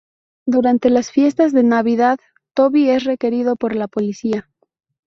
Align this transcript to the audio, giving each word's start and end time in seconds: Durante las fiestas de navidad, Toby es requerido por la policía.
Durante 0.47 0.89
las 0.89 1.11
fiestas 1.11 1.53
de 1.53 1.61
navidad, 1.61 2.17
Toby 2.55 2.89
es 2.89 3.03
requerido 3.03 3.55
por 3.55 3.75
la 3.75 3.87
policía. 3.87 4.49